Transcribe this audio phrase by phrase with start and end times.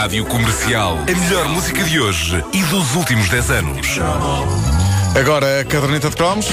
[0.00, 0.96] Rádio Comercial.
[1.06, 3.98] A melhor música de hoje e dos últimos 10 anos.
[5.14, 6.46] Agora a caderneta de cromos.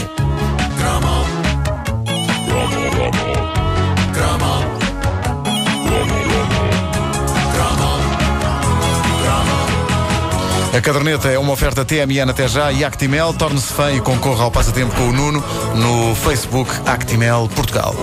[10.76, 13.34] A caderneta é uma oferta TMN até já e Actimel.
[13.34, 15.42] Torne-se fã e concorra ao passatempo com o Nuno
[15.74, 17.96] no Facebook Actimel Portugal.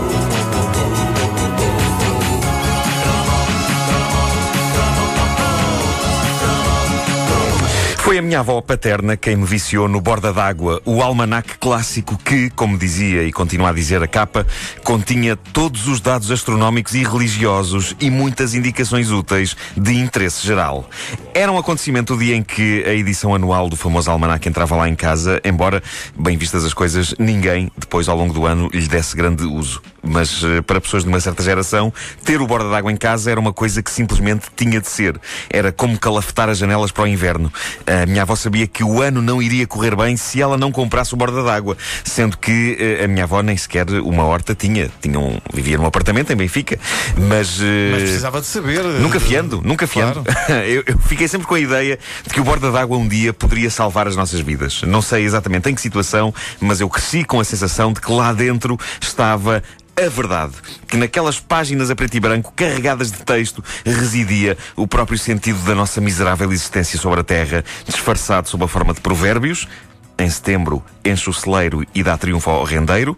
[8.04, 12.50] Foi a minha avó paterna quem me viciou no Borda d'Água, o almanaque clássico que,
[12.50, 14.46] como dizia e continua a dizer a capa,
[14.85, 20.86] continha todos os dados astronómicos e religiosos e muitas indicações úteis de interesse geral.
[21.32, 24.86] Era um acontecimento o dia em que a edição anual do famoso almanaque entrava lá
[24.86, 25.82] em casa, embora,
[26.14, 29.81] bem vistas as coisas, ninguém, depois ao longo do ano, lhe desse grande uso.
[30.04, 31.93] Mas eh, para pessoas de uma certa geração,
[32.25, 35.19] ter o borda d'água em casa era uma coisa que simplesmente tinha de ser.
[35.50, 37.53] Era como calafetar as janelas para o inverno.
[37.86, 41.14] A minha avó sabia que o ano não iria correr bem se ela não comprasse
[41.14, 44.91] o borda d'água, sendo que eh, a minha avó nem sequer uma horta tinha.
[45.01, 46.79] tinha um, vivia num apartamento em Benfica,
[47.17, 47.59] mas.
[47.61, 48.83] eh, Mas precisava de saber.
[48.84, 50.23] Nunca fiando, nunca fiando.
[50.69, 53.70] eu, eu fiquei sempre com a ideia de que o borda d'água um dia poderia
[53.70, 54.83] salvar as nossas vidas.
[54.83, 58.33] Não sei exatamente em que situação, mas eu cresci com a sensação de que lá
[58.33, 59.62] dentro estava
[59.97, 60.55] a verdade.
[60.87, 65.75] Que naquelas páginas a preto e branco, carregadas de texto, residia o próprio sentido da
[65.75, 69.69] nossa miserável existência sobre a Terra, disfarçado sob a forma de provérbios.
[70.17, 73.17] Em setembro, enche o celeiro e dá triunfo ao rendeiro.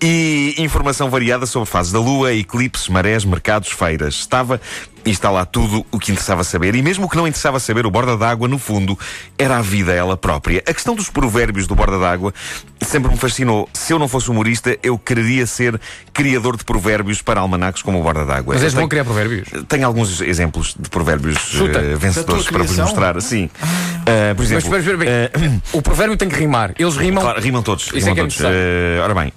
[0.00, 4.14] E informação variada sobre fases da lua, eclipses, marés, mercados, feiras.
[4.14, 4.60] Estava
[5.04, 6.74] e está lá tudo o que interessava saber.
[6.74, 8.98] E mesmo o que não interessava saber, o borda d'água, no fundo,
[9.38, 10.62] era a vida ela própria.
[10.66, 12.32] A questão dos provérbios do borda d'água
[12.80, 13.68] sempre me fascinou.
[13.72, 15.80] Se eu não fosse humorista, eu quereria ser
[16.12, 18.54] criador de provérbios para almanacos como o borda d'água.
[18.54, 19.48] Mas és bom criar provérbios.
[19.68, 23.20] tenho alguns exemplos de provérbios eh, vencedores para vos mostrar.
[23.20, 23.50] Sim.
[23.60, 25.08] Ah, por Mas exemplo, espera, espera bem.
[25.08, 26.74] eh, O provérbio tem que rimar.
[26.78, 27.22] Eles rimam.
[27.22, 27.86] Claro, rimam todos.
[27.86, 28.36] Isso é rimam que é todos.
[28.38, 28.58] necessário.
[28.58, 29.32] Eh, ora bem,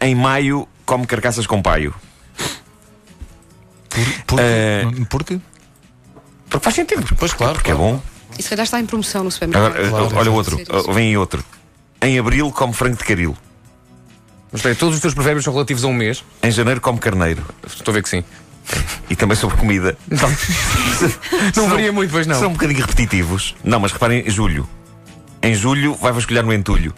[0.00, 1.94] em maio come carcaças com paio.
[4.26, 4.42] Porque?
[4.44, 5.40] Eh, Porque?
[6.48, 7.04] Porque faz sentido.
[7.18, 7.54] Pois claro.
[7.54, 8.00] Porque é bom.
[8.38, 9.66] E se calhar está em promoção no supermercado.
[9.76, 10.56] Agora, eh, Claro, olha outro.
[10.92, 11.44] vem aí outro.
[12.00, 13.36] Em abril come frango de caril.
[14.50, 16.24] Mas espera, todos os teus provérbios são relativos a um mês.
[16.42, 17.42] Em janeiro come carneiro.
[17.66, 18.24] Estou a ver que sim.
[19.10, 19.96] E também sobre comida.
[21.56, 22.38] Não varia muito, pois não.
[22.38, 23.54] São um bocadinho repetitivos.
[23.64, 24.68] Não, mas reparem, julho.
[25.42, 26.94] Em julho vai vasculhar no entulho.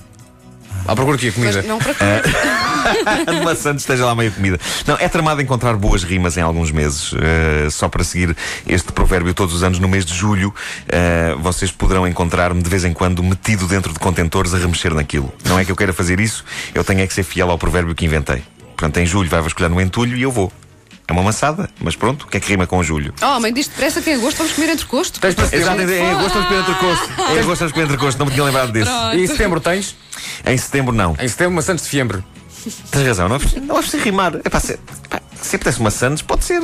[0.90, 1.62] À procura aqui a Mas comida.
[1.68, 2.22] não para comer.
[3.30, 4.58] de maçã esteja lá meio comida.
[4.84, 7.12] Não, é tramado encontrar boas rimas em alguns meses.
[7.12, 8.36] Uh, só para seguir
[8.66, 12.84] este provérbio todos os anos, no mês de julho, uh, vocês poderão encontrar-me de vez
[12.84, 15.32] em quando metido dentro de contentores a remexer naquilo.
[15.44, 17.94] Não é que eu queira fazer isso, eu tenho é que ser fiel ao provérbio
[17.94, 18.42] que inventei.
[18.76, 20.52] Portanto, em julho vai vasculhar no entulho e eu vou.
[21.10, 23.12] É uma maçada, mas pronto, o que é que rima com julho?
[23.20, 25.18] Oh, mãe, diz depressa que em agosto vamos comer entrecosto.
[25.18, 27.08] Tens para Exato, em agosto vamos comer entrecosto.
[27.18, 28.90] Em agosto vamos comer entrecosto, não me tinha lembrado desse.
[29.16, 29.96] E em setembro tens?
[30.46, 31.16] Em setembro, não.
[31.18, 32.22] Em setembro, maçãs de fiembre.
[32.92, 34.36] Tens razão, não é preciso, não é preciso rimar.
[34.36, 34.60] É pá,
[35.42, 36.60] se, apetece maçãs, pode ser.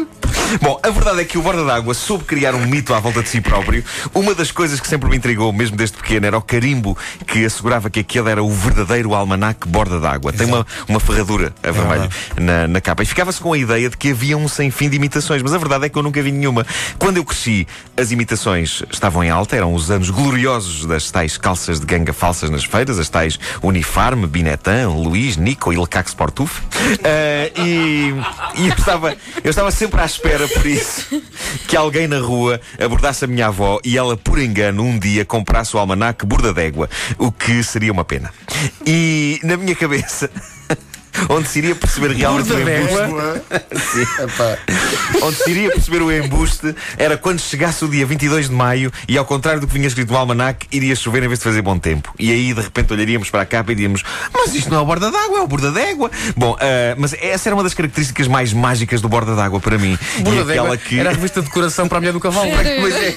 [0.60, 3.28] Bom, a verdade é que o Borda d'Água soube criar um mito à volta de
[3.28, 3.84] si próprio.
[4.14, 7.90] Uma das coisas que sempre me intrigou, mesmo desde pequeno, era o carimbo que assegurava
[7.90, 10.32] que aquele era o verdadeiro almanaque Borda d'Água.
[10.32, 13.02] Tem uma, uma ferradura a vermelho na, na capa.
[13.02, 15.58] E ficava-se com a ideia de que havia um sem fim de imitações, mas a
[15.58, 16.66] verdade é que eu nunca vi nenhuma.
[16.98, 17.66] Quando eu cresci,
[17.96, 22.50] as imitações estavam em alta, eram os anos gloriosos das tais calças de ganga falsas
[22.50, 26.62] nas feiras, as tais Unifarme, Binetan, Luís, Nico e Lecax Sportuf.
[27.04, 28.14] Ah, e
[28.54, 31.22] e eu, estava, eu estava sempre à espera, por isso,
[31.66, 35.76] que alguém na rua abordasse a minha avó e ela, por engano, um dia comprasse
[35.76, 36.88] o almanaque Burda d'Égua,
[37.18, 38.32] o que seria uma pena.
[38.84, 40.30] E na minha cabeça.
[41.28, 42.96] Onde se iria perceber realmente o embuste.
[45.22, 49.16] Onde se iria perceber o embuste era quando chegasse o dia 22 de maio e,
[49.18, 51.78] ao contrário do que vinha escrito no almanac, iria chover em vez de fazer bom
[51.78, 52.12] tempo.
[52.18, 54.84] E aí, de repente, olharíamos para a capa e diríamos: Mas isto não é o
[54.86, 56.10] borda d'água, é o borda d'égua.
[56.36, 59.98] Bom, ah, mas essa era uma das características mais mágicas do borda d'água para mim.
[60.20, 60.98] Burda e aquela que.
[60.98, 62.50] Era a revista de decoração para a mulher do cavalo.
[62.80, 63.12] Pois é,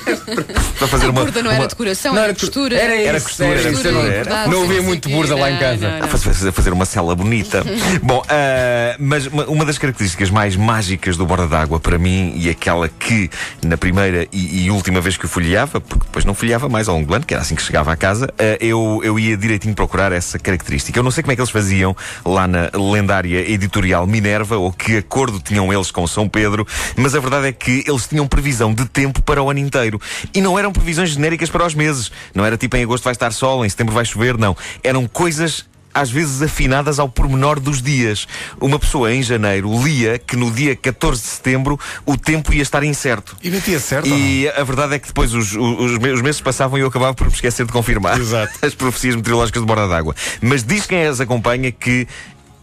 [0.78, 1.22] para fazer A uma.
[1.24, 2.76] burda não uma- era decoração, Não, era costura.
[2.78, 4.48] Era isso, Era costura, era isso, costura, não- era.
[4.48, 6.00] Não havia muito burda lá em casa.
[6.02, 7.64] a fazer, a fazer uma cela bonita.
[8.04, 12.50] Bom, ah, mas uma, uma das características mais mágicas do Borda d'Água para mim e
[12.50, 13.30] aquela que
[13.64, 16.96] na primeira e, e última vez que o folheava, porque depois não folheava mais ao
[16.96, 19.74] longo do ano, que era assim que chegava à casa, ah, eu, eu ia direitinho
[19.74, 20.98] procurar essa característica.
[20.98, 21.96] Eu não sei como é que eles faziam
[22.26, 27.20] lá na lendária editorial Minerva ou que acordo tinham eles com São Pedro, mas a
[27.20, 30.00] verdade é que eles tinham previsão de tempo para o ano inteiro.
[30.34, 32.12] E não eram previsões genéricas para os meses.
[32.36, 34.56] Não era tipo em agosto vai estar sol, em setembro vai chover, não.
[34.84, 38.28] Eram coisas às vezes afinadas ao pormenor dos dias.
[38.60, 42.84] Uma pessoa em janeiro lia que no dia 14 de setembro o tempo ia estar
[42.84, 43.36] incerto.
[43.44, 46.82] E batia certo E a verdade é que depois os, os, os meses passavam e
[46.82, 48.54] eu acabava por me esquecer de confirmar Exato.
[48.66, 50.16] as profecias meteorológicas de borda d'água.
[50.42, 52.08] Mas diz quem as acompanha que,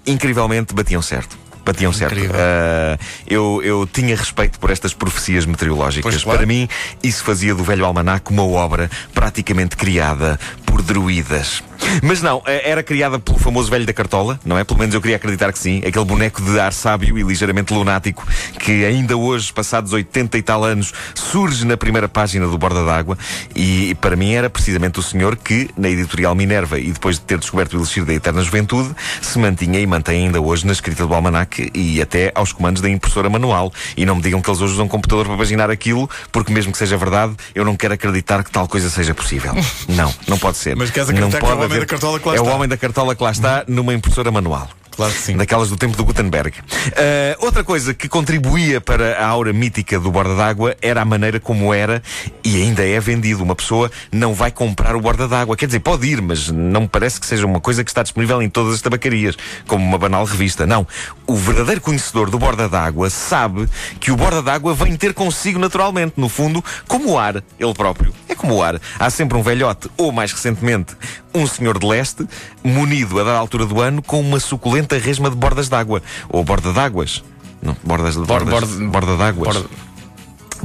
[0.06, 1.36] incrivelmente, batiam certo.
[1.66, 2.16] Batiam certo.
[2.32, 2.96] Ah,
[3.26, 6.12] eu, eu tinha respeito por estas profecias meteorológicas.
[6.12, 6.38] Pois, claro.
[6.38, 6.68] Para mim,
[7.02, 11.64] isso fazia do velho almanac uma obra praticamente criada por druidas.
[12.02, 14.64] Mas não, eh, era criada pelo famoso velho da cartola, não é?
[14.64, 15.82] Pelo menos eu queria acreditar que sim.
[15.86, 18.26] Aquele boneco de ar sábio e ligeiramente lunático
[18.58, 23.16] que ainda hoje, passados 80 e tal anos, surge na primeira página do Borda d'Água.
[23.54, 27.38] E para mim era precisamente o senhor que, na editorial Minerva e depois de ter
[27.38, 31.14] descoberto o Elixir da Eterna Juventude, se mantinha e mantém ainda hoje na escrita do
[31.14, 33.72] almanac e até aos comandos da impressora manual.
[33.96, 36.72] E não me digam que eles hoje usam um computador para paginar aquilo, porque mesmo
[36.72, 39.52] que seja verdade, eu não quero acreditar que tal coisa seja possível.
[39.88, 40.76] Não, não pode ser.
[40.76, 42.48] Mas queres não acreditar que é o pode homem da cartola que lá é está?
[42.48, 44.68] o homem da cartola que lá está numa impressora manual.
[44.96, 45.36] Claro que sim.
[45.36, 46.54] Daquelas do tempo do Gutenberg.
[46.96, 51.38] Ah, outra coisa que contribuía para a aura mítica do borda d'água era a maneira
[51.38, 52.02] como era
[52.42, 53.44] e ainda é vendido.
[53.44, 55.54] Uma pessoa não vai comprar o borda d'água.
[55.54, 58.40] Quer dizer, pode ir, mas não me parece que seja uma coisa que está disponível
[58.40, 59.36] em todas as tabacarias,
[59.66, 60.66] como uma banal revista.
[60.66, 60.86] Não.
[61.26, 63.68] O verdadeiro conhecedor do borda d'água sabe
[64.00, 68.14] que o borda d'água vem ter consigo naturalmente, no fundo, como o ar, ele próprio.
[68.36, 68.78] É como o ar.
[68.98, 70.94] Há sempre um velhote, ou mais recentemente,
[71.34, 72.26] um senhor de leste,
[72.62, 76.02] munido a dada altura do ano com uma suculenta resma de bordas d'água.
[76.28, 77.24] Ou borda d'águas.
[77.62, 79.54] Não, bordas de Bor- bordas, bord- borda d'águas.
[79.56, 79.68] borda-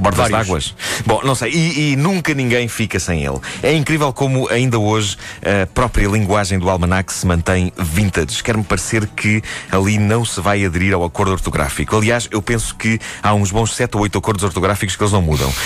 [0.01, 0.75] Bordas d'águas.
[1.05, 1.51] Bom, não sei.
[1.51, 3.39] E, e nunca ninguém fica sem ele.
[3.61, 8.41] É incrível como ainda hoje a própria linguagem do almanac se mantém vintage.
[8.43, 11.95] Quer-me parecer que ali não se vai aderir ao acordo ortográfico.
[11.95, 15.21] Aliás, eu penso que há uns bons sete ou oito acordos ortográficos que eles não
[15.21, 15.51] mudam.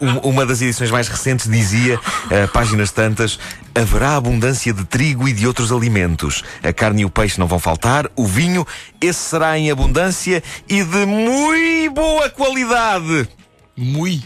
[0.00, 3.38] Um- uma das edições mais recentes dizia, ah, páginas tantas,
[3.74, 6.42] haverá abundância de trigo e de outros alimentos.
[6.62, 8.08] A carne e o peixe não vão faltar.
[8.16, 8.66] O vinho,
[9.00, 13.28] esse será em abundância e de muito boa qualidade
[13.76, 14.22] Mui.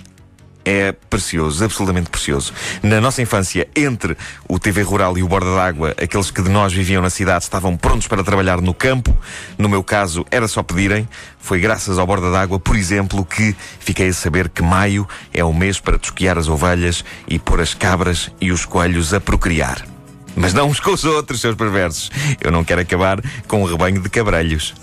[0.65, 2.53] é precioso, absolutamente precioso.
[2.83, 4.17] Na nossa infância, entre
[4.49, 7.77] o TV Rural e o Borda d'Água, aqueles que de nós viviam na cidade estavam
[7.77, 9.17] prontos para trabalhar no campo.
[9.57, 11.09] No meu caso, era só pedirem.
[11.39, 15.55] Foi graças ao Borda d'Água, por exemplo, que fiquei a saber que maio é o
[15.55, 19.87] mês para tosquiar as ovelhas e pôr as cabras e os coelhos a procriar.
[20.35, 22.11] Mas não uns com os outros, seus perversos.
[22.41, 24.75] Eu não quero acabar com um rebanho de cabrelhos.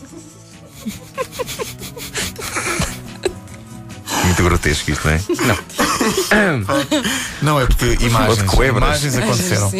[4.23, 5.21] Muito grotesco isto, não é?
[7.41, 9.71] Não, é porque imagens, imagens aconteceram.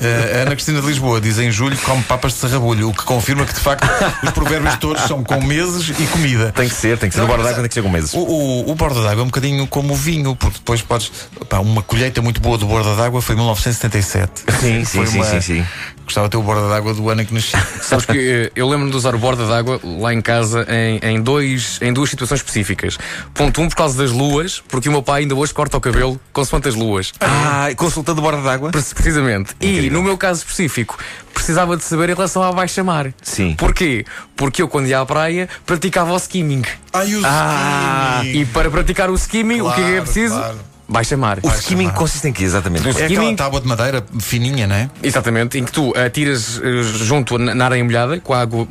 [0.00, 3.44] A Ana Cristina de Lisboa diz em julho come papas de sarrabulho, o que confirma
[3.44, 3.86] que de facto
[4.22, 6.52] os provérbios todos são com meses e comida.
[6.52, 7.20] Tem que ser, tem que ser.
[7.22, 8.14] Não, No borda d'água tem que ser com meses.
[8.14, 11.10] O, o, o borda d'água é um bocadinho como o vinho, porque depois podes.
[11.48, 14.42] pá, uma colheita muito boa do borda d'água foi em 1977.
[14.60, 15.66] Sim, sim, Foi sim, uma- sim, sim.
[16.10, 17.52] Gostava de ter o borda d'água do ano em que nasci.
[17.82, 21.22] Sabes que eh, eu lembro-me de usar o borda d'água lá em casa em, em,
[21.22, 22.98] dois, em duas situações específicas.
[23.32, 26.20] Ponto um, por causa das luas, porque o meu pai ainda hoje corta o cabelo
[26.32, 27.12] consoante as luas.
[27.20, 28.70] Ah, consultando o borda d'água?
[28.72, 29.54] Preci- Precisamente.
[29.60, 29.92] E Incrível.
[29.92, 30.98] no meu caso específico,
[31.32, 33.14] precisava de saber em relação à baixa-mar.
[33.22, 33.54] Sim.
[33.56, 34.04] Porquê?
[34.34, 36.62] Porque eu, quando ia à praia, praticava o skimming.
[36.92, 38.40] Ai, o Ah, skimming.
[38.40, 40.58] E para praticar o skimming, o que é que é Claro,
[40.90, 41.00] claro.
[41.00, 41.38] Baixa-mar.
[41.42, 42.86] O skimming consiste em quê, exatamente?
[42.86, 44.90] É aquela skimming- tábua de madeira fininha, não é?
[45.02, 48.66] Exatamente, em que tu atiras eh, junto na na areia molhada, com a água,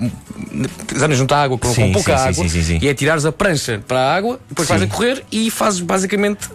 [0.88, 2.80] pisando junto à água, com, Sim, com pouca sim, sim, água, sim, sim, sim.
[2.86, 4.78] e atirares a prancha para a água, depois Sim.
[4.78, 6.48] vais a correr e fazes basicamente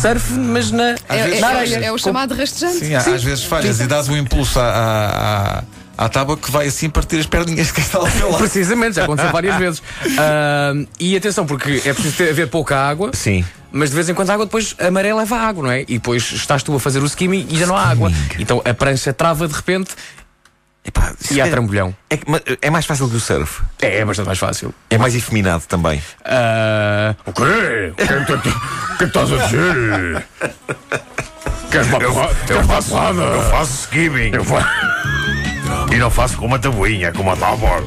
[0.00, 1.76] surf, mas na, É, é- na é- areia.
[1.86, 2.78] é o chamado rastejante.
[2.84, 5.62] Sim, às vezes falhas e dás um impulso à, à, à,
[5.98, 8.38] à tábua que vai assim partir as perninhas que está lado.
[8.38, 9.82] Precisamente, já aconteceu várias vezes.
[10.16, 13.10] Ah, e atenção, porque é preciso ter, haver pouca água.
[13.12, 13.44] Sim.
[13.72, 15.82] Mas de vez em quando a água depois amarela leva a água, não é?
[15.82, 18.10] E depois estás tu a fazer o skimming e já não há água.
[18.38, 19.90] Então a prancha trava de repente
[20.84, 21.94] Epá, e há é, trambolhão.
[22.08, 22.18] é,
[22.62, 23.60] é mais fácil que o surf.
[23.82, 24.72] É, é bastante mais fácil.
[24.88, 26.00] É mais efeminado também.
[26.24, 27.92] Ah, o quê?
[27.92, 30.26] O que é que estás a dizer?
[31.70, 32.34] Queres uma porrada?
[32.48, 34.30] Eu faço Eu faço skimming.
[35.98, 37.84] E não faço com uma tabuinha, com uma tábua.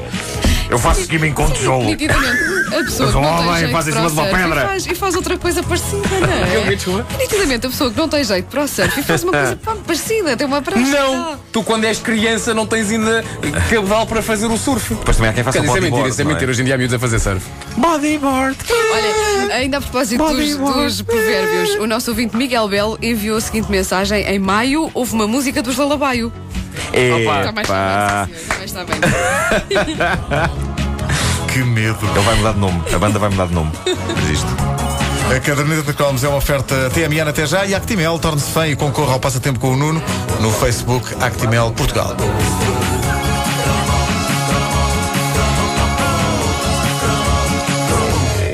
[0.68, 1.86] Eu faço skimming com tijolo.
[1.86, 4.28] Nitidamente, a pessoa Eu que não homem, tem jeito faz em cima de uma surf
[4.28, 4.66] e pedra.
[4.66, 6.74] faz, e faz outra coisa parecida, não é?
[6.74, 7.06] desculpa?
[7.18, 10.36] Nitidamente, a pessoa que não tem jeito para o surf e faz uma coisa parecida,
[10.36, 10.90] tem uma prancha.
[10.90, 11.40] Não!
[11.50, 13.24] Tu, quando és criança, não tens ainda
[13.70, 14.94] cabedal para fazer o surf.
[14.94, 16.50] Depois também há quem faça Quer dizer, isso é mentira, isso é mentira.
[16.50, 17.46] Hoje em dia há miúdos a fazer surf.
[17.78, 18.58] Bodyboard.
[18.92, 23.70] Olha, ainda a propósito dos, dos provérbios, o nosso ouvinte Miguel Belo enviou a seguinte
[23.70, 26.30] mensagem: Em maio houve uma música dos Lalabaio.
[26.92, 28.28] É, Epa.
[31.52, 31.98] que medo.
[32.02, 32.82] Ele vai mudar de nome.
[32.94, 33.72] A banda vai mudar de nome.
[34.20, 34.48] Resisto.
[35.34, 38.76] A caderneta de Cromos é uma oferta TMN até já e Actimel torne-se fã e
[38.76, 40.02] concorra ao passatempo com o Nuno
[40.40, 42.14] no Facebook Actimel Portugal.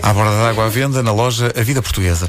[0.02, 2.26] À borda d'água à venda na loja A Vida Portuguesa.